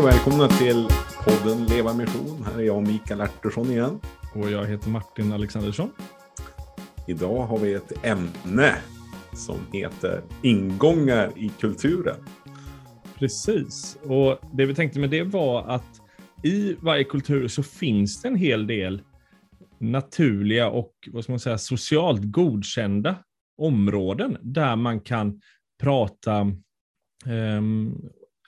[0.00, 0.88] Och välkomna till
[1.24, 2.44] podden Leva Mission.
[2.44, 4.00] Här är jag Mikael Artursson igen.
[4.34, 5.90] Och jag heter Martin Alexandersson.
[7.08, 8.76] Idag har vi ett ämne
[9.32, 12.16] som heter ingångar i kulturen.
[13.18, 16.00] Precis, och det vi tänkte med det var att
[16.42, 19.02] i varje kultur så finns det en hel del
[19.78, 23.16] naturliga och vad ska man säga, socialt godkända
[23.58, 25.40] områden där man kan
[25.82, 26.40] prata,
[27.26, 27.62] eh,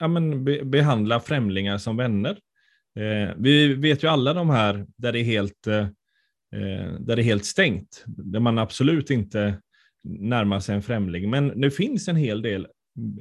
[0.02, 2.38] ja, men be, behandla främlingar som vänner.
[2.98, 5.86] Eh, vi vet ju alla de här där det är helt, eh,
[6.98, 9.60] där det är helt stängt, där man absolut inte
[10.04, 11.30] närmar sig en främling.
[11.30, 12.66] Men det finns en hel del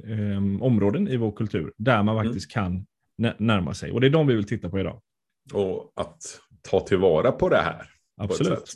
[0.06, 2.26] eh, områden i vår kultur där man mm.
[2.26, 2.64] faktiskt mm.
[2.64, 2.86] kan
[3.38, 3.92] närma sig.
[3.92, 5.00] Och det är de vi vill titta på idag.
[5.52, 7.86] Och att ta tillvara på det här.
[8.16, 8.74] Absolut.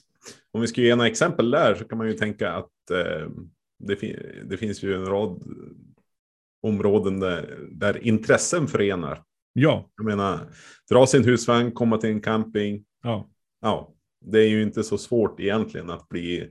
[0.52, 3.28] Om vi ska ge några exempel där så kan man ju tänka att eh,
[3.78, 5.42] det, fin det, finns ju en rad
[6.66, 9.22] områden där, där intressen förenar.
[9.52, 9.90] Ja.
[9.96, 10.38] Jag menar,
[10.90, 12.84] dra sin husvagn, komma till en camping.
[13.02, 13.30] Ja.
[13.60, 16.50] Ja, det är ju inte så svårt egentligen att bli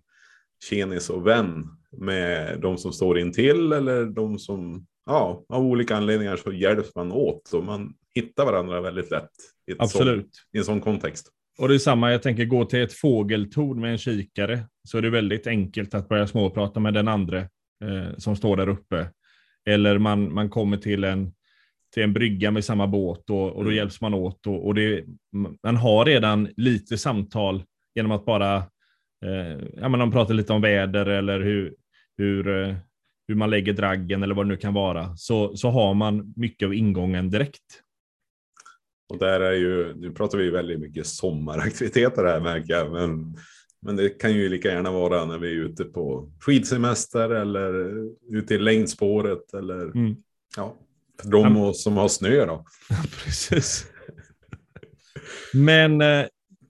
[0.69, 6.35] tjenis och vän med de som står intill eller de som ja, av olika anledningar
[6.35, 9.29] så hjälps man åt och man hittar varandra väldigt lätt
[9.71, 10.35] i, Absolut.
[10.35, 11.31] Sån, i en sån kontext.
[11.57, 15.01] Och det är samma, jag tänker gå till ett fågeltorn med en kikare så är
[15.01, 19.09] det väldigt enkelt att börja småprata med den andra eh, som står där uppe.
[19.65, 21.33] Eller man, man kommer till en,
[21.93, 23.75] till en brygga med samma båt och, och då mm.
[23.75, 24.47] hjälps man åt.
[24.47, 25.05] Och, och det,
[25.63, 27.63] man har redan lite samtal
[27.95, 28.55] genom att bara
[29.25, 31.75] eh, ja, men de pratar lite om väder eller hur,
[32.17, 32.75] hur, eh,
[33.27, 36.65] hur man lägger draggen eller vad det nu kan vara, så, så har man mycket
[36.65, 37.81] av ingången direkt.
[39.09, 43.37] Och där är ju, nu pratar vi väldigt mycket sommaraktiviteter här märker jag, men,
[43.81, 47.93] men det kan ju lika gärna vara när vi är ute på skidsemester eller
[48.31, 50.15] ute i längdspåret eller mm.
[50.57, 50.75] ja,
[51.21, 51.73] för de ja.
[51.73, 52.65] som har snö då.
[53.23, 53.85] Precis.
[55.53, 56.25] Men eh,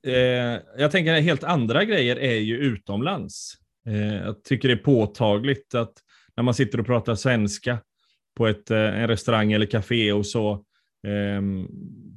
[0.07, 3.53] eh, jag tänker helt andra grejer är ju utomlands.
[3.87, 5.93] Eh, jag tycker det är påtagligt att
[6.35, 7.77] när man sitter och pratar svenska
[8.37, 10.63] på ett, eh, en restaurang eller café och så,
[11.07, 11.67] ehm,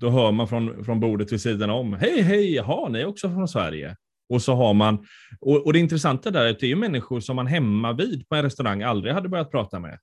[0.01, 3.31] då hör man från, från bordet vid sidan om, hej hej, jaha, ni är också
[3.31, 3.97] från Sverige.
[4.29, 5.07] Och så har man,
[5.41, 8.35] och, och det intressanta där är att det är människor som man hemma vid på
[8.35, 9.99] en restaurang aldrig hade börjat prata med.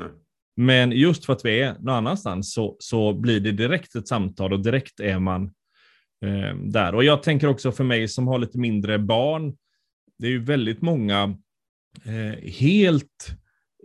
[0.00, 0.10] Mm.
[0.56, 4.52] Men just för att vi är någon annanstans så, så blir det direkt ett samtal
[4.52, 5.44] och direkt är man
[6.24, 6.94] eh, där.
[6.94, 9.56] Och jag tänker också för mig som har lite mindre barn,
[10.18, 11.36] det är ju väldigt många
[12.04, 13.36] eh, helt,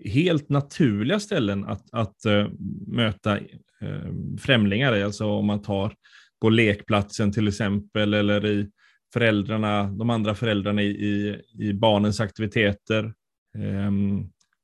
[0.06, 2.48] helt naturliga ställen att, att eh,
[2.88, 3.38] möta
[3.82, 5.04] eh, främlingar i.
[5.04, 5.94] Alltså om man tar
[6.42, 8.70] på lekplatsen till exempel, eller i
[9.14, 13.14] föräldrarna, de andra föräldrarna i, i, i barnens aktiviteter.
[13.58, 13.92] Eh,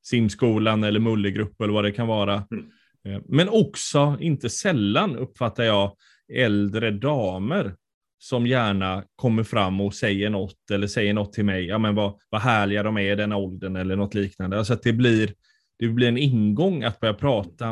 [0.06, 2.44] simskolan eller mullegrupp eller vad det kan vara.
[2.52, 2.66] Mm.
[3.06, 5.96] Eh, men också, inte sällan uppfattar jag,
[6.34, 7.76] äldre damer
[8.20, 12.20] som gärna kommer fram och säger något eller säger något till mig, ja men vad,
[12.30, 14.58] vad härliga de är i den åldern eller något liknande.
[14.58, 15.34] Alltså att det blir,
[15.80, 17.70] det blir en ingång att börja prata,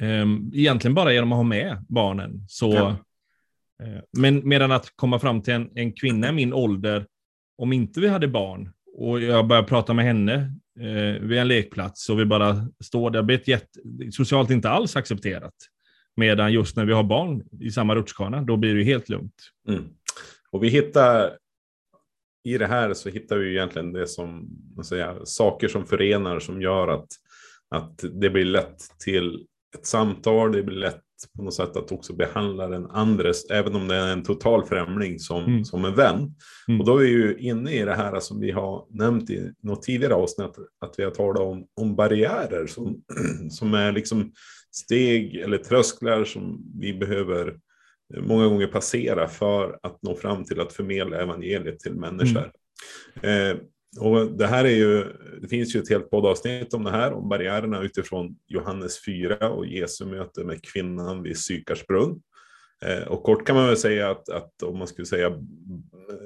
[0.00, 2.44] um, egentligen bara genom att ha med barnen.
[2.48, 2.96] Så, ja.
[3.82, 7.06] Eh, men medan att komma fram till en, en kvinna i min ålder,
[7.58, 12.08] om inte vi hade barn och jag börjar prata med henne eh, vid en lekplats
[12.08, 15.54] och vi bara står där, det blir jätte, socialt inte alls accepterat.
[16.16, 19.34] Medan just när vi har barn i samma rutschkana, då blir det helt lugnt.
[19.68, 19.84] Mm.
[20.50, 21.38] Och vi hittar,
[22.44, 24.48] i det här så hittar vi egentligen det som,
[24.84, 27.08] säga, saker som förenar som gör att,
[27.70, 29.46] att det blir lätt till
[29.78, 31.02] ett samtal, det blir lätt
[31.36, 35.18] på något sätt att också behandla den andres, även om det är en total främling
[35.18, 35.64] som, mm.
[35.64, 36.34] som en vän.
[36.68, 36.80] Mm.
[36.80, 39.82] Och då är vi ju inne i det här som vi har nämnt i något
[39.82, 43.02] tidigare avsnitt, att vi har talat om, om barriärer som,
[43.50, 44.32] som är liksom
[44.70, 47.56] steg eller trösklar som vi behöver
[48.14, 52.50] många gånger passera för att nå fram till att förmedla evangeliet till människor.
[53.22, 53.50] Mm.
[53.50, 53.62] Eh,
[54.00, 55.04] och det här är ju,
[55.42, 59.66] det finns ju ett helt poddavsnitt om det här, om barriärerna utifrån Johannes 4 och
[59.66, 62.20] Jesu möte med kvinnan vid Sykars brunn.
[62.84, 65.32] Eh, och kort kan man väl säga att, att om man skulle säga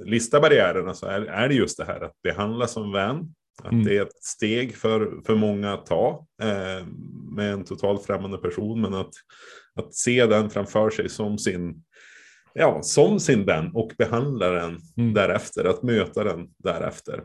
[0.04, 3.84] lista barriärerna så är, är det just det här att behandla som vän, att mm.
[3.84, 6.86] det är ett steg för, för många att ta eh,
[7.36, 9.12] med en totalt främmande person, men att,
[9.74, 11.82] att se den framför sig som sin,
[12.54, 15.14] ja, som sin vän och behandla den mm.
[15.14, 17.24] därefter, att möta den därefter.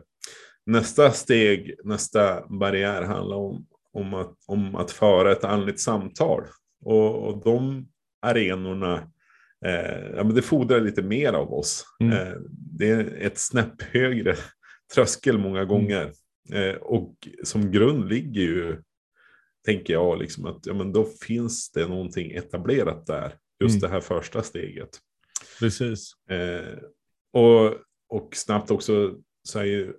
[0.66, 6.42] Nästa steg, nästa barriär handlar om, om, att, om att föra ett andligt samtal.
[6.84, 7.88] Och, och de
[8.22, 9.10] arenorna,
[9.66, 11.84] eh, ja, men det fordrar lite mer av oss.
[12.00, 12.12] Mm.
[12.12, 12.34] Eh,
[12.78, 14.36] det är ett snäpp högre
[14.94, 16.12] tröskel många gånger.
[16.52, 18.82] Eh, och som grund ligger ju
[19.64, 23.34] tänker jag liksom att ja, men då finns det någonting etablerat där.
[23.60, 23.80] Just mm.
[23.80, 24.88] det här första steget.
[25.58, 26.12] Precis.
[26.30, 26.78] Eh,
[27.32, 27.74] och,
[28.08, 29.92] och snabbt också så är ju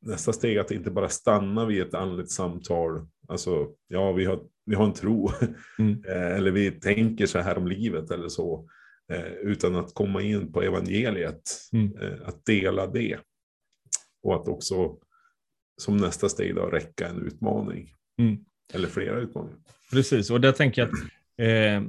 [0.00, 3.06] nästa steg att inte bara stanna vid ett andligt samtal.
[3.28, 5.30] Alltså, ja, vi har, vi har en tro.
[5.78, 6.04] Mm.
[6.04, 8.68] Eh, eller vi tänker så här om livet eller så.
[9.12, 11.50] Eh, utan att komma in på evangeliet.
[11.72, 11.98] Mm.
[11.98, 13.18] Eh, att dela det.
[14.22, 14.98] Och att också
[15.76, 17.92] som nästa steg då räcka en utmaning.
[18.18, 18.44] Mm.
[18.72, 19.58] Eller flera utmaningar.
[19.90, 21.00] Precis, och där tänker jag att
[21.38, 21.88] eh,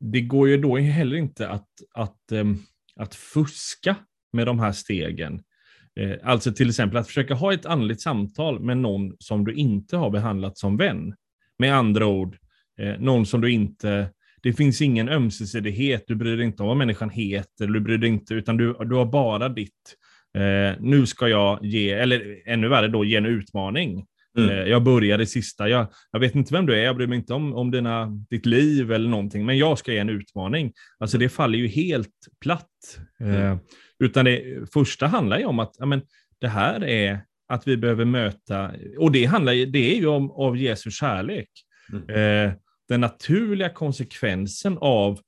[0.00, 2.44] det går ju då heller inte att, att, eh,
[2.96, 3.96] att fuska
[4.32, 5.42] med de här stegen.
[6.00, 9.96] Eh, alltså till exempel att försöka ha ett andligt samtal med någon som du inte
[9.96, 11.14] har behandlat som vän.
[11.58, 12.36] Med andra ord,
[12.80, 14.10] eh, någon som du inte
[14.42, 18.08] det finns ingen ömsesidighet, du bryr dig inte om vad människan heter, du bryr dig
[18.08, 19.96] inte, utan du, du har bara ditt,
[20.34, 24.06] eh, nu ska jag ge, eller ännu värre då, ge en utmaning.
[24.38, 24.50] Mm.
[24.50, 27.18] Eh, jag börjar det sista, jag, jag vet inte vem du är, jag bryr mig
[27.18, 30.72] inte om, om dina, ditt liv eller någonting, men jag ska ge en utmaning.
[30.98, 32.98] Alltså det faller ju helt platt.
[33.20, 33.58] Mm.
[34.02, 36.02] Utan det första handlar ju om att ja, men,
[36.38, 40.56] det här är att vi behöver möta, och det handlar det är ju om av
[40.56, 41.48] Jesu kärlek.
[41.92, 42.08] Mm.
[42.48, 42.54] Eh,
[42.88, 45.20] den naturliga konsekvensen av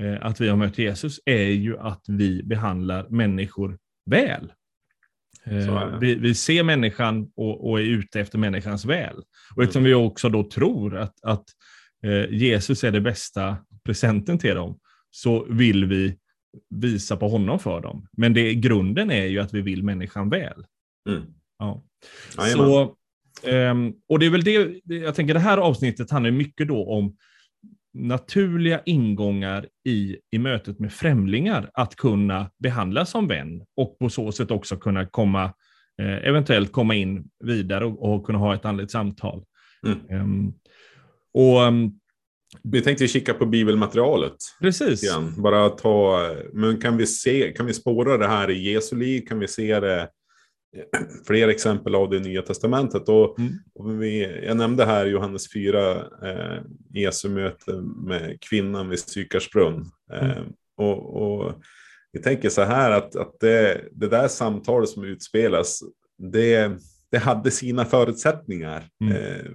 [0.00, 3.78] eh, att vi har mött Jesus är ju att vi behandlar människor
[4.10, 4.52] väl.
[5.44, 9.16] Eh, vi, vi, ser människan och, och, är ute efter människans väl.
[9.50, 9.64] Och mm.
[9.64, 11.44] eftersom vi också då tror att, att
[12.04, 14.78] eh, Jesus är det bästa presenten till dem,
[15.10, 16.18] så vill vi
[16.70, 18.08] visa på honom för dem.
[18.12, 20.66] Men det, grunden är ju att vi vill människan väl.
[21.08, 21.22] Mm.
[21.58, 21.82] Ja.
[22.52, 22.96] Så,
[23.50, 27.16] um, och det är väl det, jag tänker det här avsnittet handlar mycket då om
[27.94, 34.32] naturliga ingångar i, i mötet med främlingar att kunna behandlas som vän och på så
[34.32, 35.44] sätt också kunna komma,
[36.02, 39.44] eh, eventuellt komma in vidare och, och, kunna ha ett andligt samtal.
[39.86, 40.22] Mm.
[40.22, 40.54] Um,
[41.34, 42.00] och um,
[42.62, 44.36] vi tänkte kika på bibelmaterialet.
[44.60, 45.02] Precis.
[45.02, 45.42] Igen.
[45.42, 49.26] Bara ta, men kan vi, se, kan vi spåra det här i Jesu liv?
[49.26, 50.08] Kan vi se det
[51.26, 53.08] fler exempel av det Nya Testamentet.
[53.08, 53.52] Och, mm.
[53.74, 57.72] och vi, jag nämnde här Johannes 4, eh, Jesu möte
[58.06, 59.90] med kvinnan vid Sykars brunn.
[60.12, 60.52] Eh, mm.
[60.76, 61.54] och, och
[62.12, 65.82] vi tänker så här att, att det, det där samtalet som utspelas,
[66.32, 66.72] det,
[67.12, 68.88] det hade sina förutsättningar.
[69.00, 69.16] Mm.
[69.16, 69.50] Eh,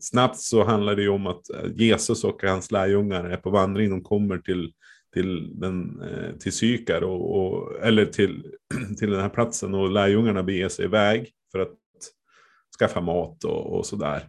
[0.00, 1.42] snabbt så handlar det ju om att
[1.74, 3.90] Jesus och hans lärjungar är på vandring.
[3.90, 4.72] De kommer till
[5.16, 8.52] till, den, eh, till Sykar, och, och, eller till,
[8.98, 11.76] till den här platsen och lärjungarna beger sig iväg för att
[12.78, 14.28] skaffa mat och, och sådär.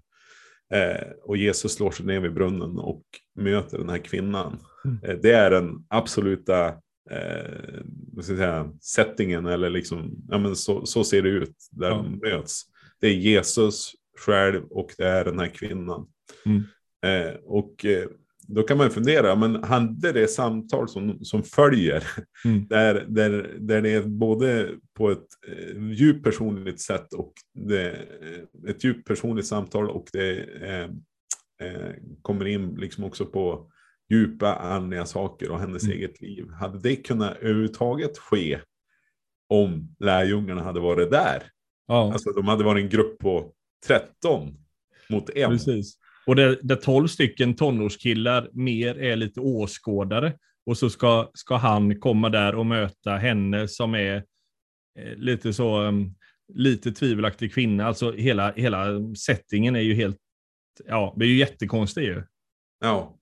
[0.74, 3.04] Eh, och Jesus slår sig ner vid brunnen och
[3.36, 4.58] möter den här kvinnan.
[4.86, 5.00] Mm.
[5.04, 6.74] Eh, det är den absoluta
[7.12, 7.82] eh,
[8.14, 11.90] vad ska jag säga, settingen, eller liksom, ja, men så, så ser det ut där
[11.90, 11.96] ja.
[11.96, 12.62] de möts.
[13.02, 16.08] Det är Jesus själv och det är den här kvinnan.
[16.46, 16.64] Mm.
[17.06, 18.08] Eh, och eh,
[18.48, 22.04] då kan man fundera, men hade det samtal som, som följer,
[22.46, 22.68] mm.
[22.70, 28.70] där, där, där det är både på ett eh, djupt personligt sätt och det, eh,
[28.70, 30.90] ett djupt personligt samtal och det eh,
[31.68, 33.72] eh, kommer in liksom också på
[34.10, 35.98] djupa andliga saker och hennes mm.
[35.98, 36.50] eget liv.
[36.52, 38.60] Hade det kunnat överhuvudtaget ske
[39.50, 41.44] om lärjungarna hade varit där?
[41.88, 42.14] Ja.
[42.14, 43.54] Alltså de hade varit en grupp på
[43.88, 44.54] 13
[45.10, 45.50] mot en.
[45.50, 45.98] Precis.
[46.28, 50.34] Och där, där 12 stycken tonårskillar mer är lite åskådare.
[50.66, 54.16] Och så ska, ska han komma där och möta henne som är
[55.00, 56.16] eh, lite så, um,
[56.54, 57.86] lite tvivelaktig kvinna.
[57.86, 58.86] Alltså hela, hela
[59.16, 60.18] settingen är ju helt,
[60.86, 62.24] ja, det är ju jättekonstigt ju.
[62.80, 63.17] Ja.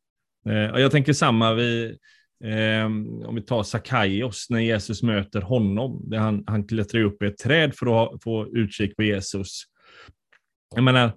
[0.49, 1.97] Eh, och jag tänker samma vi,
[2.43, 2.85] eh,
[3.25, 6.01] om vi tar Sakaios, när Jesus möter honom.
[6.09, 9.63] Där han, han klättrar upp i ett träd för att få utkik på Jesus.
[10.75, 11.11] Jag menar,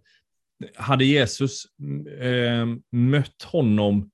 [0.77, 1.65] hade Jesus
[2.21, 4.11] eh, mött honom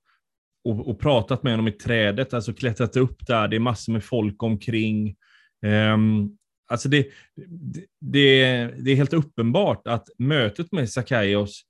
[0.63, 4.03] och, och, pratat med honom i trädet, alltså klättrat upp där, det är massor med
[4.03, 5.15] folk omkring.
[5.65, 5.97] Eh,
[6.67, 7.07] alltså det,
[8.01, 11.61] det, det, är helt uppenbart att mötet med Sakaios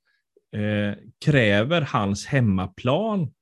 [0.56, 3.32] eh, kräver hans hemmaplan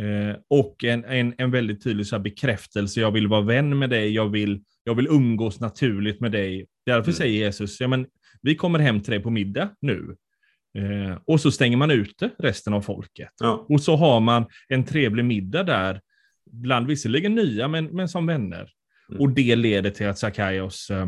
[0.00, 3.00] eh, och en, en, en väldigt tydlig så bekräftelse.
[3.00, 6.66] Jag vill vara vän med dig, jag vill, jag vill umgås naturligt med dig.
[6.86, 7.14] Därför mm.
[7.14, 8.06] säger Jesus, ja, men,
[8.42, 10.16] vi kommer hem till dig på middag nu.
[10.78, 13.30] Eh, och så stänger man ute resten av folket.
[13.40, 13.66] Ja.
[13.68, 16.00] Och så har man en trevlig middag där,
[16.50, 18.70] bland visserligen nya, men, men som vänner.
[19.08, 19.20] Mm.
[19.20, 21.06] Och det leder till att Sakaios eh,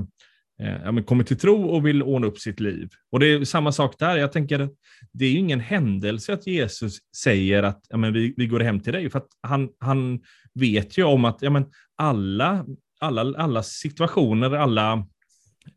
[0.63, 2.89] eh, kommer till tro och vill ordna upp sitt liv.
[3.13, 4.17] Och det är samma sak där.
[4.17, 4.69] Jag tänker,
[5.13, 8.81] det är ju ingen händelse att Jesus säger att ja, men vi, vi går hem
[8.81, 10.21] till dig, för att han, han
[10.55, 11.65] vet ju om att ja, men
[11.97, 12.67] alla,
[13.01, 15.07] alla, alla situationer, alla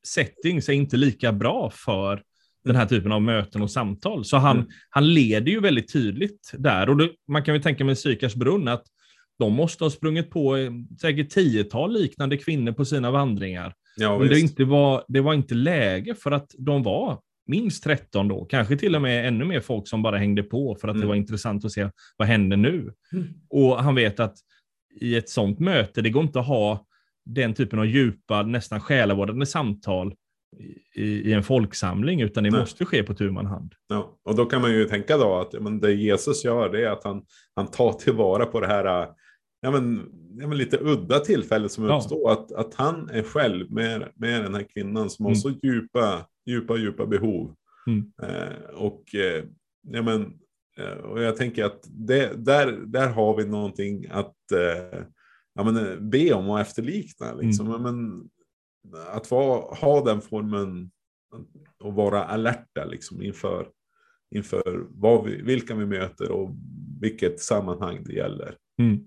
[0.04, 2.22] settings är inte lika bra för
[2.66, 4.26] den här typen av möten och samtal.
[4.26, 4.70] Så han, mm.
[4.90, 6.90] han leder ju väldigt tydligt där.
[6.90, 8.84] Och det, man kan väl tänka med Sykars brunn att
[9.40, 10.72] de måste ha sprungit på eh,
[11.02, 13.74] säkert tiotal liknande kvinnor på sina vandringar.
[14.00, 18.28] Ja, Men det, inte var, det var inte läge för att de var minst 13
[18.28, 21.02] då, kanske till och med ännu mer folk som bara hängde på för att mm.
[21.02, 22.94] det var intressant att se vad händer nu.
[23.14, 23.28] Mm.
[23.50, 24.36] Och han vet att
[25.02, 26.86] i ett sånt möte, det går inte att ha
[27.26, 30.14] den typen av djupa, nästan själavårdande samtal
[30.96, 32.60] i, i en folksamling, utan det Nej.
[32.60, 33.74] måste ske på tu man hand.
[33.88, 36.92] Ja, och då kan man ju tänka då att men det Jesus gör det är
[36.92, 37.24] att han,
[37.56, 39.08] han tar tillvara på det här
[39.62, 42.22] ja, men, ja, men lite udda tillfället som uppstår.
[42.22, 42.32] Ja.
[42.32, 45.30] Att, att han är själv med, med den här kvinnan som mm.
[45.30, 47.56] har så djupa, djupa, djupa behov.
[47.88, 48.12] Mm.
[48.22, 49.44] Eh, och, eh,
[49.82, 50.34] ja, men,
[50.78, 55.00] eh, och jag tänker att det, där, där har vi någonting att eh,
[55.54, 57.34] ja, men, eh, be om och efterlikna.
[57.34, 57.68] Liksom.
[57.68, 57.82] Mm.
[57.82, 58.30] Men,
[59.14, 60.92] att vara, ha den formen
[61.80, 63.68] och vara alerta liksom, inför,
[64.36, 66.56] inför vad vi, vilka vi möter och
[67.02, 68.58] vilket sammanhang det gäller.
[68.80, 69.00] Mm.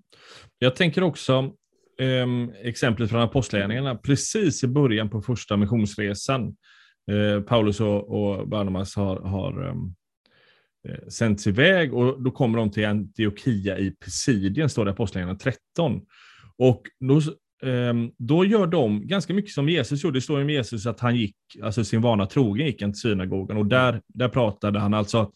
[0.58, 1.52] Jag tänker också
[1.98, 2.26] eh,
[2.62, 6.56] exemplet från apostlagärningarna, precis i början på första missionsresan.
[7.10, 9.94] Eh, Paulus och, och Barnabas har, har ehm,
[10.88, 15.38] eh, sänts iväg och då kommer de till Antiochia i Pisidien, står det i Apostlagärningarna
[15.38, 16.00] 13.
[16.56, 17.20] Och då,
[17.68, 20.16] ehm, då gör de ganska mycket som Jesus gjorde.
[20.16, 23.56] Det står om Jesus att han gick, alltså sin vana trogen gick han till synagogan
[23.56, 25.30] och där, där pratade han alltså att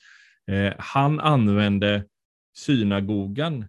[0.50, 2.04] eh, han använde
[2.56, 3.64] synagogan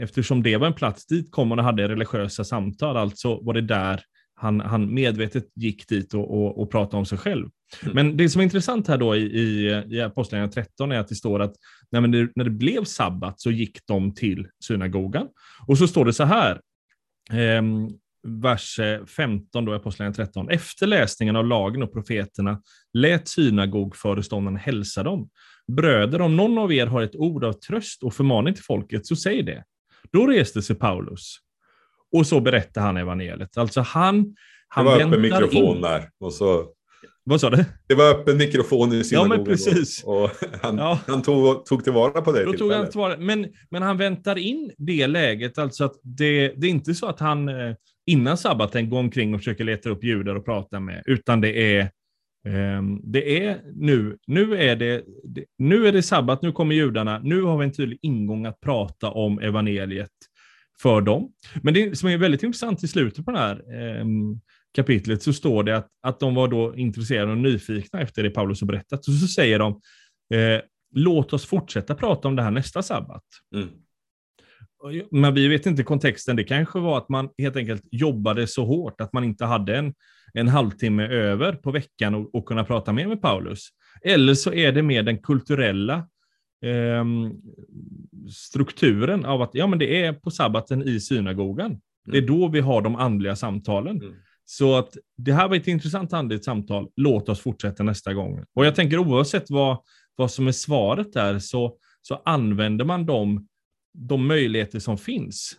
[0.00, 4.00] eftersom det var en plats dit kom och hade religiösa samtal, alltså var det där
[4.40, 7.48] han, han medvetet gick dit och, och, och pratade om sig själv.
[7.82, 7.94] Mm.
[7.94, 11.14] Men det som är intressant här då i, i, i Apostlagärningarna 13 är att det
[11.14, 11.54] står att
[11.90, 15.28] när det, när det blev sabbat så gick de till synagogan.
[15.66, 16.60] Och så står det så här,
[17.30, 17.62] eh,
[18.22, 18.80] vers
[19.16, 20.48] 15 då i Apostlagärningarna 13.
[20.50, 25.28] Efter läsningen av lagen och profeterna lät synagogföreståndaren hälsa dem.
[25.72, 29.16] Bröder, om någon av er har ett ord av tröst och förmaning till folket, så
[29.16, 29.64] säg det.
[30.12, 31.36] Då reste sig Paulus
[32.16, 33.56] och så berättade han evangeliet.
[33.56, 34.34] Alltså han,
[34.68, 35.82] han det var öppen mikrofon in.
[35.82, 36.10] där.
[36.20, 36.66] Och så...
[37.24, 37.64] Vad sa du?
[37.88, 39.30] Det var öppen mikrofon i synagogan.
[39.30, 40.04] Ja, men precis.
[40.04, 40.30] Och, och
[40.62, 40.98] han, ja.
[41.06, 43.16] han tog, tog tillvara på det Då tog han tillvara.
[43.16, 47.20] Men, men han väntar in det läget, alltså att det, det är inte så att
[47.20, 47.74] han eh,
[48.06, 51.90] innan sabbaten går omkring och försöker leta upp judar och prata med, utan det är
[52.48, 55.04] Ehm, det är nu, nu är det,
[55.58, 59.10] nu är det sabbat, nu kommer judarna, nu har vi en tydlig ingång att prata
[59.10, 60.10] om evangeliet
[60.82, 61.32] för dem.
[61.62, 64.40] Men det som är väldigt intressant i slutet på det här ehm,
[64.74, 68.60] kapitlet så står det att, att de var då intresserade och nyfikna efter det Paulus
[68.60, 69.08] har berättat.
[69.08, 69.80] Och så säger de,
[70.34, 70.60] eh,
[70.94, 73.24] låt oss fortsätta prata om det här nästa sabbat.
[73.54, 73.68] Mm.
[75.10, 76.36] Men vi vet inte kontexten.
[76.36, 79.94] Det kanske var att man helt enkelt jobbade så hårt att man inte hade en,
[80.32, 83.68] en halvtimme över på veckan och, och kunna prata mer med Paulus.
[84.02, 85.94] Eller så är det mer den kulturella
[86.64, 87.04] eh,
[88.30, 91.66] strukturen av att ja, men det är på sabbaten i synagogan.
[91.66, 91.80] Mm.
[92.04, 93.96] Det är då vi har de andliga samtalen.
[93.96, 94.14] Mm.
[94.44, 96.88] Så att det här var ett intressant andligt samtal.
[96.96, 98.44] Låt oss fortsätta nästa gång.
[98.54, 99.78] Och jag tänker oavsett vad,
[100.16, 103.48] vad som är svaret där så, så använder man de,
[103.92, 105.56] de möjligheter som finns.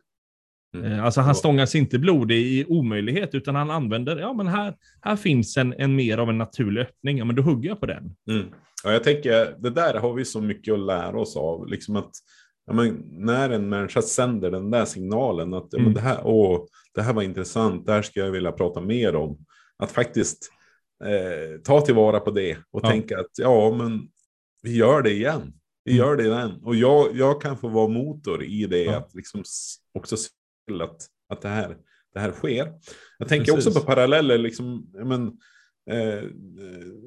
[0.75, 0.91] Mm.
[0.91, 5.15] Eh, alltså han stångas inte blodig i omöjlighet, utan han använder, ja men här, här
[5.15, 8.15] finns en, en mer av en naturlig öppning, ja men då hugger jag på den.
[8.29, 8.45] Mm.
[8.83, 12.11] Ja, jag tänker, det där har vi så mycket att lära oss av, liksom att
[12.65, 15.87] ja, men när en människa sänder den där signalen att mm.
[15.87, 19.15] ja, det, här, åh, det här var intressant, det här ska jag vilja prata mer
[19.15, 19.37] om.
[19.77, 20.49] Att faktiskt
[21.03, 22.89] eh, ta tillvara på det och ja.
[22.89, 24.07] tänka att ja, men
[24.63, 25.53] vi gör det igen.
[25.83, 26.05] Vi mm.
[26.05, 26.59] gör det igen.
[26.63, 28.97] Och jag, jag kan få vara motor i det, ja.
[28.97, 29.43] att liksom
[29.93, 30.29] också se
[30.67, 31.77] till att, att det, här,
[32.13, 32.73] det här sker.
[33.17, 33.67] Jag tänker Precis.
[33.67, 35.27] också på paralleller, liksom, men,
[35.91, 36.23] eh,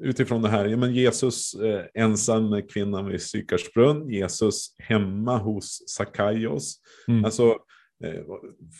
[0.01, 0.75] utifrån det här.
[0.75, 6.79] Men Jesus eh, ensam med kvinnan vid Sykarsbrunn, Jesus hemma hos Sakaios.
[7.07, 7.25] Mm.
[7.25, 7.57] Alltså,
[8.03, 8.23] eh,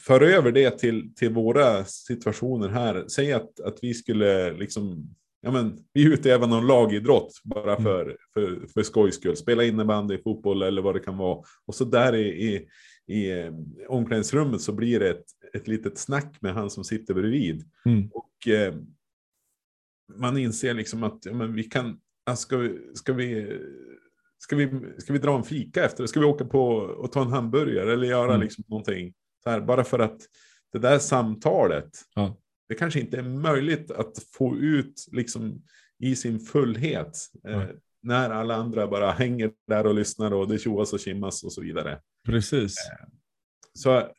[0.06, 3.08] för över det till, till våra situationer här.
[3.08, 7.84] Säg att, att vi skulle liksom ja, men, vi utövar någon lagidrott bara mm.
[7.84, 9.36] för, för, för skojs skull.
[9.36, 11.44] Spela innebandy, fotboll eller vad det kan vara.
[11.66, 12.68] Och så där i, i,
[13.08, 13.54] i eh,
[13.88, 17.64] omklädningsrummet så blir det ett, ett litet snack med han som sitter bredvid.
[17.86, 18.10] Mm.
[18.14, 18.76] Och eh,
[20.16, 22.00] man inser liksom att ja, men vi kan,
[22.36, 23.60] ska, vi, ska, vi,
[24.38, 26.06] ska, vi, ska vi dra en fika efter?
[26.06, 28.42] Ska vi åka på och ta en hamburgare eller göra mm.
[28.42, 29.14] liksom någonting?
[29.44, 30.22] Så här, bara för att
[30.72, 32.38] det där samtalet, ja.
[32.70, 35.64] Det kanske inte är möjligt att få ut liksom
[36.00, 37.18] i sin fullhet.
[37.48, 37.64] Eh,
[38.02, 41.62] när alla andra bara hänger där och lyssnar och det tjoas och kimmas och så
[41.62, 42.00] vidare.
[42.26, 42.76] Precis.
[42.92, 43.08] Eh,
[43.74, 44.10] så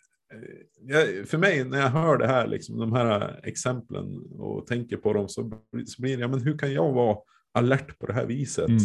[0.80, 5.12] jag, för mig när jag hör det här, liksom, de här exemplen och tänker på
[5.12, 5.50] dem så,
[5.86, 7.18] så blir det, ja, men hur kan jag vara
[7.52, 8.68] alert på det här viset.
[8.68, 8.82] Mm.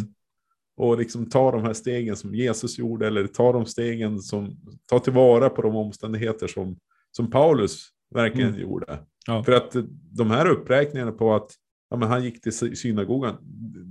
[0.78, 5.00] Och liksom ta de här stegen som Jesus gjorde, eller ta de stegen som, ta
[5.00, 6.80] tillvara på de omständigheter som,
[7.12, 8.62] som Paulus verkligen Mm.
[8.62, 9.00] gjorde.
[9.28, 9.44] Ja.
[9.44, 9.76] För att
[10.12, 11.52] de här uppräkningarna på att
[11.90, 13.38] ja, men han gick till sy- synagogan,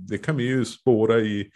[0.09, 1.49] det kan vi ju spåra i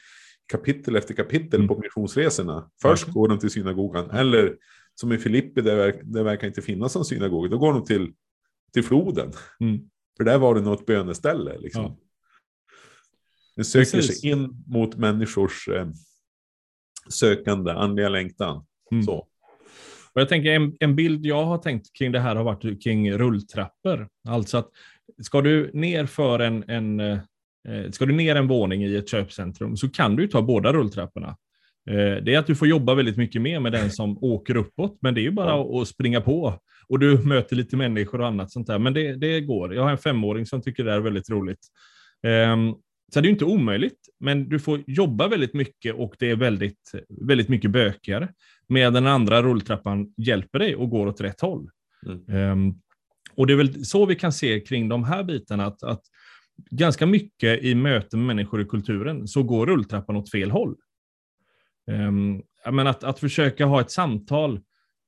[0.51, 1.67] kapitel efter kapitel Mm.
[1.67, 2.69] på missionsresorna.
[2.81, 3.13] Först Verkligen.
[3.13, 4.57] går de till synagogan, eller
[4.95, 8.13] som i Filippi, där det verkar inte finnas någon synagoga, då går de till,
[8.73, 9.31] till floden.
[9.59, 9.79] Mm.
[10.17, 11.57] För där var det något böneställe.
[11.59, 11.83] Liksom.
[11.83, 11.97] Ja.
[13.55, 14.21] Det söker Precis.
[14.21, 15.87] sig in mot människors eh,
[17.09, 18.65] sökande, andliga längtan.
[18.91, 19.03] Mm.
[19.03, 19.27] Så.
[20.15, 23.11] Och jag tänker en, en bild jag har tänkt kring det här har varit kring
[23.13, 24.07] rulltrappor.
[24.27, 24.69] Alltså att
[25.21, 27.19] ska du ner för en, en eh,
[27.91, 31.27] ska du ner en våning i ett köpcentrum så kan du ta båda rulltrapporna.
[31.89, 34.97] Eh, det är att du får jobba väldigt mycket mer med den som åker uppåt,
[35.01, 35.81] men det är ju bara Ja.
[35.81, 36.59] att springa på.
[36.87, 39.75] Och du möter lite människor och annat sånt där, men det, det går.
[39.75, 41.59] Jag har en femåring som tycker det är väldigt roligt.
[42.27, 42.73] Ehm,
[43.13, 46.91] så det är inte omöjligt, men du får jobba väldigt mycket och det är väldigt,
[47.09, 48.29] väldigt mycket bökigare.
[48.67, 51.69] Medan den andra rulltrappan hjälper dig och går åt rätt håll.
[52.05, 52.29] Mm.
[52.29, 52.73] Ehm,
[53.35, 56.01] och det är väl så vi kan se kring de här bitarna, att, att
[56.71, 60.75] ganska mycket i möten med människor i kulturen så går rulltrappan åt fel håll.
[61.91, 64.55] Um, men att, att försöka ha ett samtal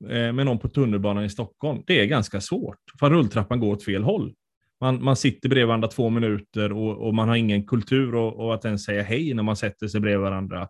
[0.04, 3.84] eh, med någon på tunnelbanan i Stockholm, det är ganska svårt, för rulltrappan går åt
[3.84, 4.34] fel håll.
[4.80, 8.54] Man, man sitter bredvid varandra två minuter och, och man har ingen kultur och, och
[8.54, 10.68] att ens säga hej när man sätter sig bredvid varandra.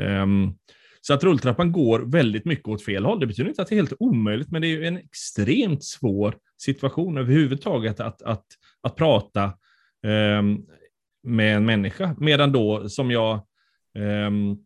[0.00, 0.54] Um,
[1.00, 3.20] så att rulltrappan går väldigt mycket åt fel håll.
[3.20, 6.34] Det betyder inte att det är helt omöjligt, men det är ju en extremt svår
[6.58, 8.44] situation överhuvudtaget att, att,
[8.82, 9.52] att prata
[10.38, 10.66] um,
[11.22, 12.16] med en människa.
[12.18, 13.46] Medan då, som jag,
[13.98, 14.58] um,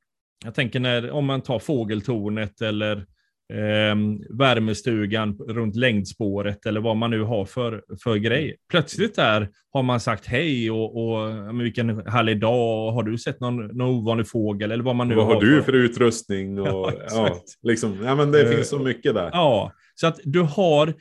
[0.45, 3.07] jag tänker när, om man tar fågeltornet eller
[3.53, 8.57] ehm, värmestugan runt längdspåret eller vad man nu har för, för grej.
[8.71, 13.67] Plötsligt där har man sagt hej och, och vilken härlig dag har du sett någon,
[13.67, 16.61] någon ovanlig fågel eller vad man nu Vad har har du för utrustning?
[16.61, 19.31] Och, Ja, ja, liksom, ja, men det Eh, finns så mycket där.
[19.33, 20.95] Ja, så att du har,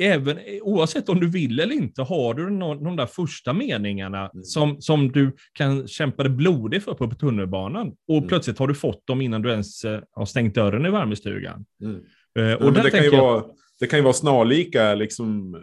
[0.00, 4.42] även, oavsett om du vill eller inte, har du någon, de där första meningarna Mm.
[4.44, 7.88] som, som du kan kämpa dig blodig för på, tunnelbanan.
[8.08, 8.28] Och Mm.
[8.28, 11.64] plötsligt har du fått dem innan du ens eh, har stängt dörren i värmestugan.
[11.84, 11.96] Mm.
[12.38, 13.44] Eh, Ja, och där det, kan ju jag, vara,
[13.80, 15.56] det kan ju vara snarlika, liksom,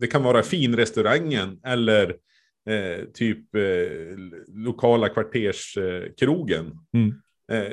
[0.00, 2.08] det kan vara finrestaurangen eller
[2.70, 3.62] eh, typ eh,
[4.48, 6.66] lokala kvarterskrogen.
[6.66, 6.72] Eh,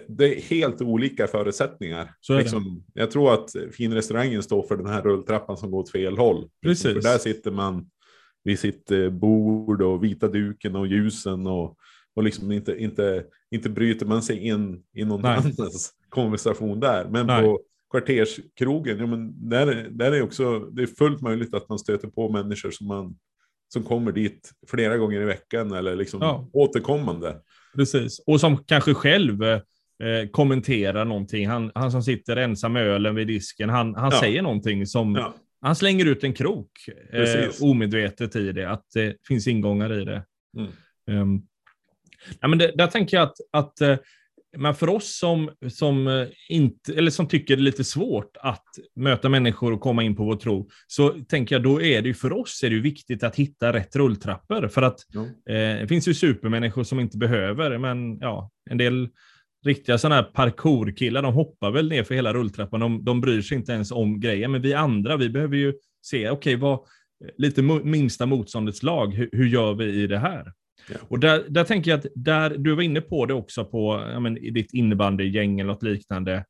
[0.07, 2.15] det är helt olika förutsättningar.
[2.29, 6.49] Liksom, jag tror att finrestaurangen står för den här rulltrappan som går åt fel håll.
[6.61, 7.03] Liksom, Precis.
[7.03, 7.89] för där sitter man
[8.43, 11.77] vid sitt eh, bord och vita duken och ljusen och,
[12.15, 15.37] och liksom inte, inte, inte bryter man sig in i någon Nej.
[15.37, 17.07] annans konversation där.
[17.09, 17.43] Men Nej.
[17.43, 17.59] på
[17.91, 22.29] kvarterskrogen, ja, men där, där är också, det är fullt möjligt att man stöter på
[22.29, 23.15] människor som, man,
[23.67, 26.49] som kommer dit flera gånger i veckan eller liksom Ja.
[26.53, 27.35] återkommande.
[27.75, 28.19] precis.
[28.27, 29.59] Och som kanske själv eh,
[30.31, 31.47] kommenterar någonting.
[31.47, 34.19] Han, han som sitter ensam med ölen vid disken, han, han Ja.
[34.19, 35.33] säger någonting som Ja.
[35.61, 36.71] Han slänger ut en krok
[37.13, 40.23] eh, omedvetet i det, att det finns ingångar i det.
[40.57, 40.71] Mm.
[41.09, 41.41] Ehm,
[42.41, 43.97] ja, men det, där tänker jag att, att eh,
[44.57, 48.65] men för oss som, som, eh, inte, eller som tycker det är lite svårt att
[48.95, 52.13] möta människor och komma in på vår tro, så tänker jag då är det ju
[52.13, 54.67] för oss är det viktigt att hitta rätt rulltrappor.
[54.67, 54.99] För att
[55.49, 59.09] eh, det finns ju supermänniskor som inte behöver, men ja, en del
[59.65, 62.79] riktiga sådana här parkourkillar, de hoppar väl ner för hela rulltrappan.
[62.79, 64.51] De, de bryr sig inte ens om grejen.
[64.51, 66.79] Men vi andra, vi behöver ju se, okej, vad
[67.37, 70.53] lite minsta motståndets lag, hur, hur gör vi i det här?
[70.89, 70.95] Ja.
[71.07, 74.19] Och där, där tänker jag att där, du var inne på det också på ja,
[74.19, 76.45] men, i ditt innebandygäng eller något liknande.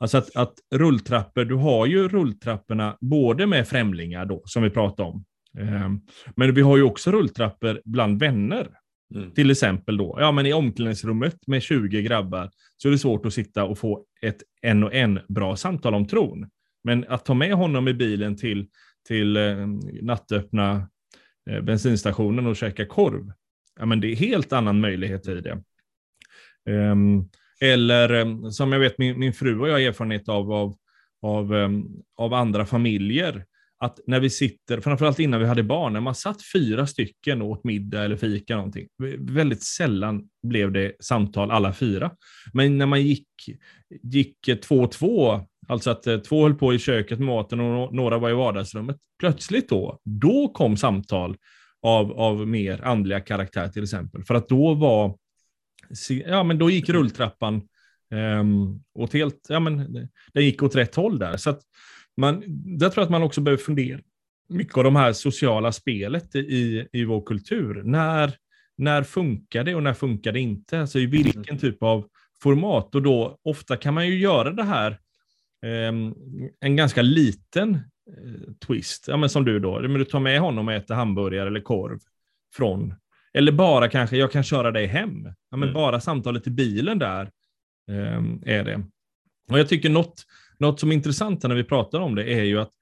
[0.00, 5.08] Alltså att, att rulltrappor, du har ju rulltrapporna både med främlingar då, som vi pratade
[5.08, 5.24] om.
[5.58, 6.00] Ehm,
[6.36, 8.68] men vi har ju också rulltrappor bland vänner.
[9.14, 9.30] Mm.
[9.30, 13.34] Till exempel då, ja men i omklädningsrummet med 20 grabbar så är det svårt att
[13.34, 16.48] sitta och få ett en och en bra samtal om tron.
[16.84, 18.66] Men att ta med honom i bilen till,
[19.08, 19.66] till eh,
[20.02, 20.88] nattöppna
[21.50, 23.32] eh, bensinstationen och käka korv,
[23.80, 25.62] ja men det är helt annan möjlighet i det.
[26.70, 27.24] Ehm,
[27.60, 30.74] eller ehm, som jag vet min, min fru och jag har erfarenhet av, av,
[31.22, 31.84] av, ehm,
[32.16, 33.44] av andra familjer,
[33.78, 37.48] att när vi sitter, framförallt innan vi hade barn, när man satt fyra stycken och
[37.48, 38.88] åt middag eller fika någonting,
[39.18, 42.10] väldigt sällan blev det samtal alla fyra.
[42.52, 43.26] Men när man gick,
[44.02, 47.94] gick två och två, alltså att eh, två höll på i köket med maten och
[47.94, 51.36] några var i vardagsrummet, plötsligt då, då kom samtal
[51.82, 54.24] av, av mer andliga karaktär till exempel.
[54.24, 55.16] För att då var,
[56.26, 57.62] ja men då gick rulltrappan
[58.40, 59.92] um, åt helt, ja men
[60.32, 61.36] den gick åt rätt håll där.
[61.36, 61.60] Så att
[62.16, 62.42] man,
[62.78, 64.00] där tror jag att man också behöver fundera
[64.48, 67.82] mycket av de här sociala spelet i, i vår kultur.
[67.82, 68.32] När,
[68.76, 70.80] när funkar det och när funkar det inte?
[70.80, 72.08] Alltså i vilken typ av
[72.42, 72.94] format?
[72.94, 74.90] Och då ofta kan man ju göra det här
[75.66, 76.12] eh,
[76.60, 77.78] en ganska liten
[78.66, 79.08] twist.
[79.08, 81.98] Ja, men som du då, men du tar med honom och äter hamburgare eller korv
[82.54, 82.94] från,
[83.32, 85.24] eller bara kanske, jag kan köra dig hem.
[85.24, 85.74] Ja, men mm.
[85.74, 87.22] Bara samtalet i bilen där
[87.90, 88.22] eh,
[88.54, 88.82] är det.
[89.50, 90.26] Och jag tycker något,
[90.58, 92.72] något som är intressant när vi pratar om det är ju att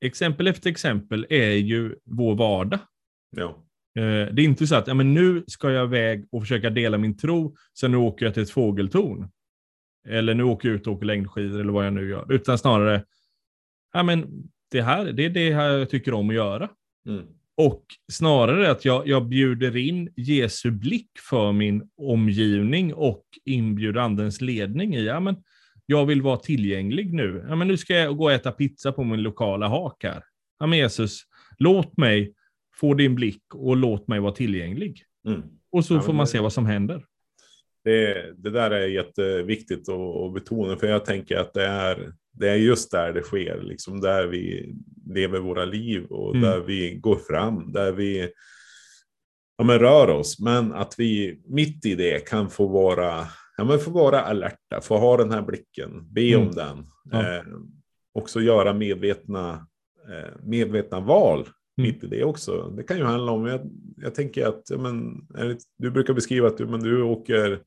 [0.00, 2.80] exempel efter exempel är ju vår vardag.
[3.36, 3.64] Ja.
[3.98, 6.98] Eh, det är inte så att ja, men nu ska jag iväg och försöka dela
[6.98, 9.28] min tro, sen nu åker jag till ett fågeltorn.
[10.08, 12.32] Eller nu åker jag ut och åker längdskidor eller vad jag nu gör.
[12.32, 13.04] Utan snarare,
[13.92, 16.68] ja, men det, här, det är det här jag tycker om att göra.
[17.08, 17.26] Mm.
[17.56, 24.40] Och snarare att jag, jag bjuder in Jesu blick för min omgivning och inbjuder andens
[24.40, 25.36] ledning i, ja men
[25.86, 27.46] jag vill vara tillgänglig nu.
[27.48, 30.22] Ja men nu ska jag gå och äta pizza på min lokala hak här.
[30.58, 31.22] Ja men Jesus,
[31.58, 32.34] låt mig
[32.76, 35.02] få din blick och låt mig vara tillgänglig.
[35.26, 35.42] Mm.
[35.72, 37.04] Och så ja, får man se vad som händer.
[37.84, 42.56] Det, det där är jätteviktigt att, betona, för jag tänker att det är, det är
[42.56, 44.74] just där det sker, liksom där vi
[45.06, 46.50] lever våra liv och mm.
[46.50, 48.30] där vi går fram, där vi
[49.58, 53.78] ja, men rör oss, men att vi mitt i det kan få vara, ja, men
[53.78, 56.46] få vara alerta, få ha den här blicken, be mm.
[56.46, 57.36] om den, ja.
[57.36, 57.44] eh,
[58.12, 59.66] också göra medvetna,
[60.10, 61.59] eh, medvetna val Mm.
[61.76, 62.72] Mitt i det också.
[62.76, 63.60] Det kan ju handla om, jag,
[63.96, 65.26] jag tänker att, men,
[65.78, 67.62] du brukar beskriva att du, men du åker,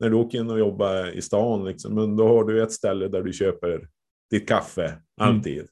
[0.00, 3.08] när du åker in och jobbar i stan, liksom, men då har du ett ställe
[3.08, 3.88] där du köper
[4.30, 5.58] ditt kaffe alltid.
[5.58, 5.68] Mm.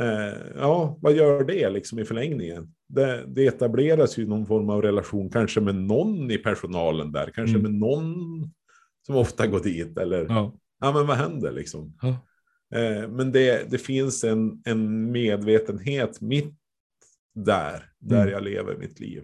[0.00, 2.74] Eh, ja, vad gör det liksom i förlängningen?
[2.88, 7.58] Det, det, etableras ju någon form av relation, kanske med någon i personalen där, kanske
[7.58, 7.62] mm.
[7.62, 8.14] med någon
[9.06, 11.98] som ofta går dit, eller ja, ja men vad händer liksom?
[12.02, 12.08] Ja.
[12.78, 16.54] Eh, men det, det finns en, en medvetenhet mitt
[17.44, 18.32] där, där mm.
[18.32, 19.22] jag lever mitt liv.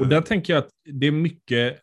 [0.00, 1.78] Och där tänker jag att det är mycket,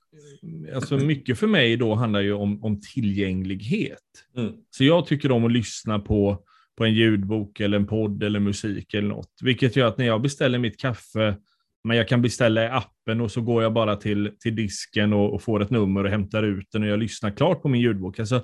[0.76, 4.00] alltså mycket för mig då handlar ju om, om tillgänglighet.
[4.38, 4.54] Mm.
[4.70, 6.44] Så jag tycker om att lyssna på,
[6.78, 9.32] på en ljudbok eller en podd eller musik eller något.
[9.44, 11.36] Vilket gör att när jag beställer mitt kaffe,
[11.84, 15.34] men jag kan beställa i appen och så går jag bara till, till disken och,
[15.34, 18.20] och får ett nummer och hämtar ut den och jag lyssnar klart på min ljudbok.
[18.20, 18.44] Alltså,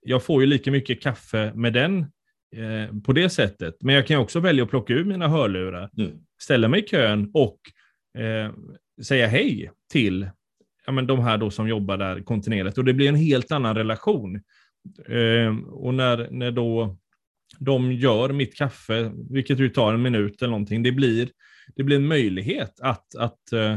[0.00, 1.98] jag får ju lika mycket kaffe med den
[2.56, 3.74] eh, på det sättet.
[3.80, 7.30] Men jag kan också välja att plocka ur mina hörlurar mm ställa mig i kön
[7.34, 7.58] och
[8.18, 8.52] eh,
[9.02, 10.28] säga hej till
[10.86, 12.78] ja, men de här då som jobbar där kontinuerligt.
[12.78, 14.40] Och det blir en helt annan relation.
[15.08, 16.96] Eh, och när, när då
[17.58, 21.28] de gör mitt kaffe, vilket ju tar en minut eller någonting, det blir,
[21.76, 23.72] det blir en möjlighet att, att eh,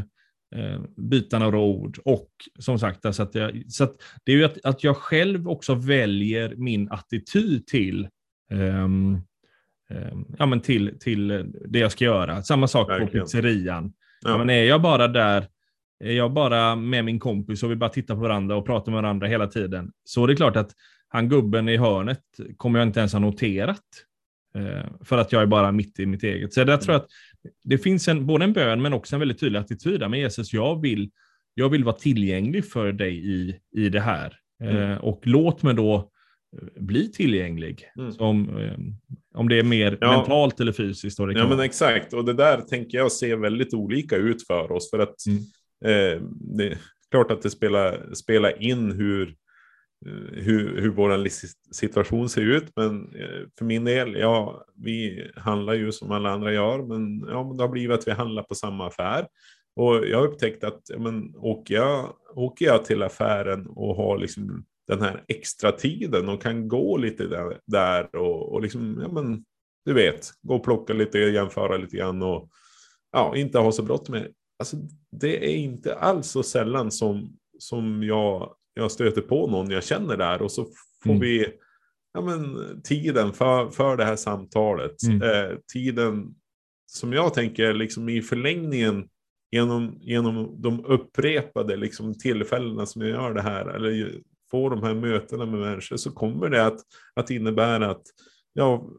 [0.56, 2.00] eh byta några ord.
[2.06, 5.50] Och som sagt, alltså att jag, så att det är ju att, att jag själv
[5.50, 8.08] också väljer min attityd till
[8.52, 9.22] um,
[10.38, 12.44] ja, men till, till det jag ska göra.
[12.44, 13.12] Samma sak Verkligen.
[13.12, 13.94] på pizzerian.
[14.22, 14.30] Ja.
[14.30, 15.48] Ja, men är jag bara där,
[16.04, 19.02] är jag bara med min kompis och vi bara tittar på varandra och pratar med
[19.02, 20.72] varandra hela tiden, så är det klart att
[21.08, 22.24] han gubben i hörnet
[22.58, 23.84] kommer jag inte ens ha noterat.
[24.56, 26.54] Eh, för att jag är bara mitt i mitt eget.
[26.54, 27.10] Så där tror jag att
[27.64, 30.00] det finns en, både en bön men också en väldigt tydlig attityd.
[30.00, 31.12] Men Jesus, jag vill,
[31.54, 34.36] jag vill vara tillgänglig för dig i, i det här.
[34.64, 34.92] Mm.
[34.92, 36.12] Eh, och låt mig då
[36.80, 37.90] bli tillgänglig.
[37.98, 38.12] Mm.
[38.12, 38.78] Som, eh,
[39.34, 40.18] om det är mer ja.
[40.18, 41.20] mentalt eller fysiskt.
[41.20, 42.14] ja, men exakt.
[42.14, 44.90] Och det där tänker jag ser väldigt olika ut för oss.
[44.90, 45.40] För att mm.
[45.86, 46.78] eh, det är
[47.12, 49.28] klart att det spelar, spelar in hur,
[50.06, 51.28] eh, hur, hur vår
[51.74, 52.72] situation ser ut.
[52.76, 56.84] Men eh, för min del, ja, vi handlar ju som alla andra gör.
[56.84, 59.28] Men, ja, men det har blivit att vi handlar på samma affär.
[59.76, 64.18] Och jag har upptäckt att ja, men, åker, jag, åker jag till affären och har
[64.18, 69.12] liksom den här extra tiden och kan gå lite där, där och, och liksom, ja
[69.12, 69.46] men,
[69.86, 72.50] du vet, gå och plocka lite, jämföra lite grann och
[73.12, 74.34] ja, inte ha så bråttom med.
[74.60, 74.78] Alltså,
[75.12, 80.18] det är inte alls så sällan som, som jag, jag stöter på någon jag känner
[80.18, 80.68] där och så
[81.04, 81.22] får mm.
[81.22, 81.48] vi
[82.14, 85.04] ja, men, tiden för, för det här samtalet.
[85.04, 85.22] Mm.
[85.22, 86.36] Eh, tiden
[86.86, 89.10] som jag tänker liksom i förlängningen
[89.52, 94.94] genom, genom de upprepade liksom, tillfällena som jag gör det här, eller får de här
[94.94, 96.80] mötena med människor så kommer det att,
[97.14, 98.04] att innebära att
[98.54, 98.90] ja,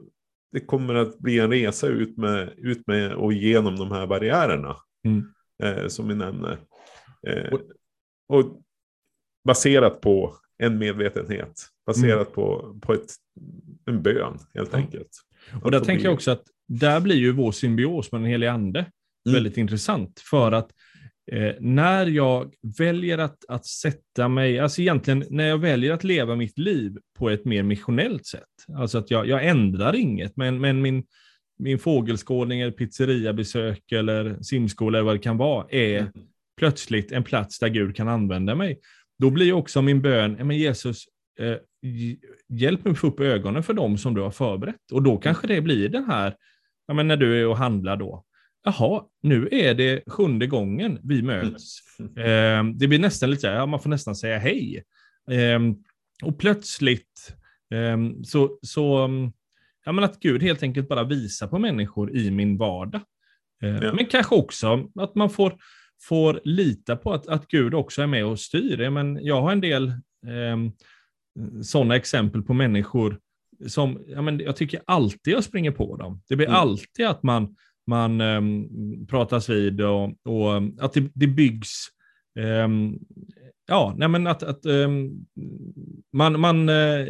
[0.52, 4.76] det kommer att bli en resa ut med, ut med och genom de här barriärerna
[5.04, 5.24] mm.
[5.62, 6.58] eh, som vi nämner.
[7.26, 7.58] Eh,
[8.28, 8.62] och
[9.44, 12.32] baserat på en medvetenhet, baserat mm.
[12.32, 13.14] på, på ett,
[13.86, 15.10] en bön helt enkelt.
[15.62, 18.78] Och där tänker jag också att där blir ju vår symbios med den helige ande
[18.78, 19.34] mm.
[19.34, 20.70] väldigt intressant för att
[21.32, 26.36] Eh, när jag väljer att, att sätta mig, alltså egentligen när jag väljer att leva
[26.36, 28.44] mitt liv på ett mer missionellt sätt,
[28.76, 31.04] alltså att jag, jag ändrar inget, men, men min,
[31.58, 36.12] min fågelskådning eller pizzeriabesök eller simskola eller vad det kan vara är mm.
[36.58, 38.80] plötsligt en plats där Gud kan använda mig.
[39.18, 41.04] Då blir också min bön, men Jesus,
[41.40, 41.56] eh,
[42.48, 44.92] hjälp mig att få upp ögonen för dem som du har förberett.
[44.92, 46.34] Och då kanske det blir den här,
[46.86, 48.24] ja, men när du är och handlar då,
[48.64, 51.78] jaha, nu är det sjunde gången vi möts.
[52.00, 54.84] Eh, det blir nästan lite så här, ja, man får nästan säga hej.
[55.30, 55.60] Eh,
[56.22, 57.36] och plötsligt
[57.74, 59.10] eh, så, så
[59.84, 63.00] ja, men att Gud helt enkelt bara visar på människor i min vardag.
[63.62, 63.92] Eh, ja.
[63.92, 65.58] Men kanske också att man får,
[66.02, 68.90] får lita på att, att Gud också är med och styr.
[68.90, 69.88] Men jag har en del
[70.26, 70.56] eh,
[71.62, 73.20] sådana exempel på människor
[73.66, 76.22] som ja, men jag tycker alltid jag springer på dem.
[76.28, 76.60] Det blir mm.
[76.60, 81.86] alltid att man, man um, pratas vid och, och att det, det byggs
[82.64, 82.98] um,
[83.68, 85.26] ja, nej men att, att um,
[86.12, 87.06] man, man uh,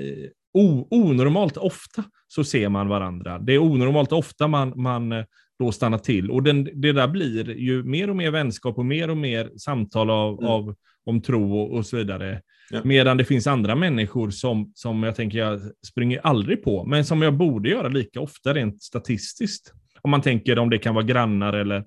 [0.52, 3.38] o, onormalt ofta så ser man varandra.
[3.38, 5.24] Det är onormalt ofta man, man uh,
[5.58, 6.30] då stannar till.
[6.30, 10.10] Och den, det där blir ju mer och mer vänskap och mer och mer samtal
[10.10, 10.50] av, mm.
[10.50, 12.40] av om tro och, och så vidare.
[12.70, 12.80] Ja.
[12.84, 17.22] Medan det finns andra människor som, som jag tänker jag springer aldrig på, men som
[17.22, 19.72] jag borde göra lika ofta rent statistiskt.
[20.02, 21.84] Om man tänker om det kan vara grannar eller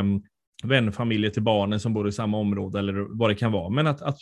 [0.00, 0.22] um,
[0.64, 3.70] vänfamiljer till barnen som bor i samma område eller vad det kan vara.
[3.70, 4.18] Men att, att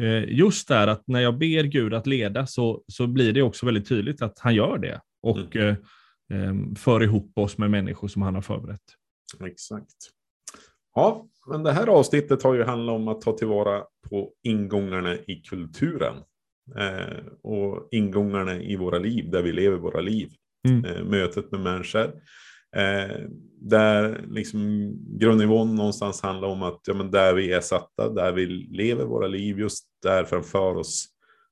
[0.00, 3.66] uh, just där att när jag ber Gud att leda så, så blir det också
[3.66, 5.76] väldigt tydligt att han gör det och mm.
[6.32, 8.82] uh, um, för ihop oss med människor som han har förberett.
[9.44, 9.96] Exakt.
[10.94, 15.42] Ja, men det här avsnittet har ju handlat om att ta tillvara på ingångarna i
[15.48, 16.14] kulturen.
[16.76, 20.30] Eh, och ingångarna i våra liv, där vi lever våra liv.
[20.68, 20.84] Mm.
[20.84, 22.12] Eh, mötet med människor.
[22.76, 23.16] Eh,
[23.60, 28.46] där liksom grundnivån någonstans handlar om att ja, men där vi är satta, där vi
[28.46, 31.08] lever våra liv, just där framför oss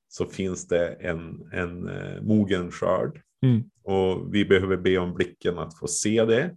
[0.08, 3.20] så finns det en, en eh, mogen skörd.
[3.46, 3.62] Mm.
[3.84, 6.56] Och vi behöver be om blicken att få se det.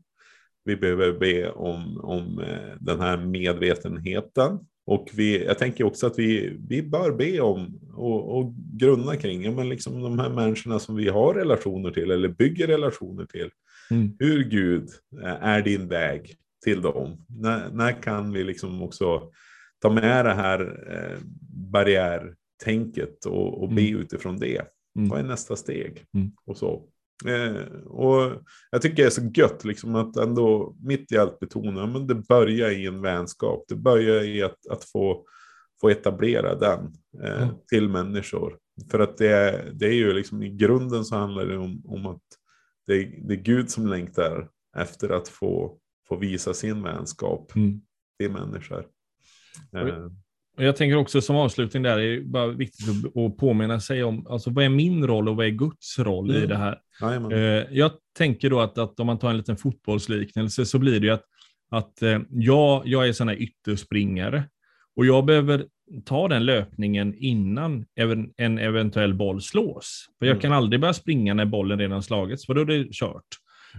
[0.66, 4.60] Vi behöver be om, om eh, den här medvetenheten.
[4.86, 9.44] Och vi, jag tänker också att vi, vi bör be om och, och grunna kring
[9.44, 13.50] ja, men liksom de här människorna som vi har relationer till eller bygger relationer till.
[13.92, 14.16] Mm.
[14.20, 14.90] Hur Gud
[15.24, 17.26] eh, är din väg till dem?
[17.28, 19.32] När, när kan vi liksom också
[19.82, 20.60] ta med det här
[20.92, 21.18] eh,
[21.72, 24.02] barriärtänket och, och be mm.
[24.02, 24.62] utifrån det?
[24.98, 25.10] Mm.
[25.10, 26.06] Vad är nästa steg?
[26.14, 26.32] Mm.
[26.46, 26.90] Och så.
[27.26, 31.88] Eh, och jag tycker det är så gött liksom att ändå mitt i allt betona,
[31.88, 33.66] men det börjar i en vänskap.
[33.68, 35.26] Det börjar i att, att få,
[35.82, 37.56] få etablera den eh, mm.
[37.70, 38.58] till människor.
[38.92, 42.22] För att det, det är ju liksom i grunden så handlar det om, om att
[42.88, 47.82] det är, det är Gud som längtar efter att få, få visa sin vänskap mm.
[48.20, 48.88] till människor.
[49.76, 50.08] Eh,
[50.58, 54.28] och jag tänker också som avslutning där, det är bara viktigt att påminna sig om,
[54.28, 56.44] alltså vad är min roll och vad är Guds roll mm.
[56.44, 56.80] i det här?
[57.02, 57.32] Jajamän.
[57.32, 61.08] Eh, jag tänker då att, att om man tar en liten fotbollsliknelse så blir det
[61.08, 61.24] ju att,
[61.72, 64.44] att eh, jag, jag är sån här ytterspringare
[64.96, 65.66] och jag behöver
[66.06, 67.86] ta den löpningen innan
[68.38, 70.06] en eventuell boll slås.
[70.20, 70.42] För jag mm.
[70.42, 73.28] kan aldrig börja springa när bollen redan slagits, för då är det kört.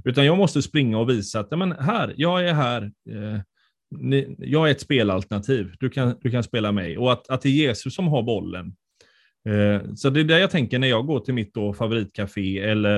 [0.04, 2.92] Utan jag måste springa och visa att men här, jag är här.
[4.00, 5.74] Ni, jag är ett spelalternativ.
[5.80, 6.98] Du kan, du kan spela mig.
[6.98, 8.76] Och att, att det är Jesus som har bollen.
[9.48, 12.96] Eh, så det är det jag tänker när jag går till mitt då favoritcafé eller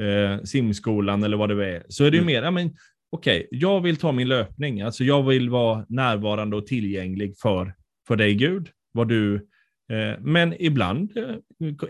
[0.00, 1.82] eh, simskolan eller vad det är.
[1.88, 2.34] Så är det ju mm.
[2.34, 2.74] mer, ja, men
[3.10, 4.80] okej, okay, jag vill ta min löpning.
[4.80, 7.74] Alltså jag vill vara närvarande och tillgänglig för,
[8.08, 8.68] för dig Gud.
[8.92, 9.48] Vad du
[10.20, 11.34] men ibland eh,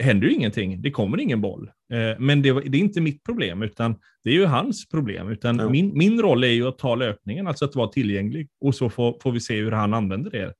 [0.00, 0.82] händer ju ingenting.
[0.82, 1.70] Det kommer ingen boll.
[1.92, 5.28] Eh, men det, är inte mitt problem, utan det är ju hans problem.
[5.28, 8.48] Utan min, min roll är ju att ta löpningen, alltså att vara tillgänglig.
[8.60, 10.54] Och så får, får vi se hur han använder det.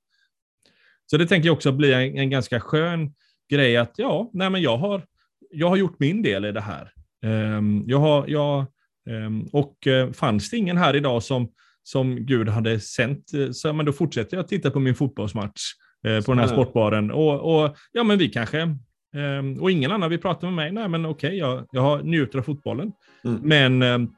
[1.05, 3.13] Så det tänker jag också bli en, en ganska skön
[3.49, 5.03] grej att ja, nej men jag har,
[5.51, 6.91] jag har gjort min del i det här.
[7.23, 8.65] Ehm, jag har, jag,
[9.09, 11.51] ehm, och fanns det ingen här idag som,
[11.83, 15.61] som Gud hade sänt, så men då fortsätter jag titta på min fotbollsmatch
[16.03, 17.11] eh, på den här sportbaren.
[17.11, 20.71] Och, och, ja, men vi kanske, eh, och ingen annan vill prata med mig.
[20.71, 22.91] Nej, men okej, okay, jag, jag njuter av fotbollen.
[23.23, 23.39] Mm.
[23.43, 24.09] Men eh,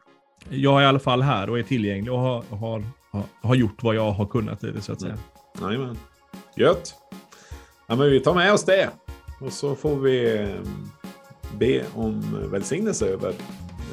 [0.49, 2.83] jag är i alla fall här och är tillgänglig och har, har,
[3.41, 5.13] har, gjort vad jag har kunnat i det, så att säga.
[5.13, 5.71] Mm.
[5.71, 5.97] Jajamän.
[6.55, 6.95] Gött.
[7.87, 8.89] Ja, men vi tar med oss det.
[9.41, 10.89] Och så får vi ehm,
[11.59, 13.33] be om välsignelse över,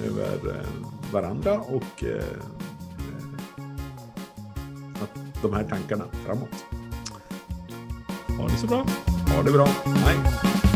[0.07, 2.25] över eh, varandra och eh,
[5.43, 6.70] de här tankarna framåt.
[8.41, 8.85] Ha det så bra.
[9.37, 9.67] Ha det bra.
[10.07, 10.70] Hej.